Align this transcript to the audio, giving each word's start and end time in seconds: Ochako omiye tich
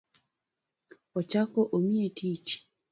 Ochako 1.19 1.61
omiye 1.77 2.05
tich 2.17 2.49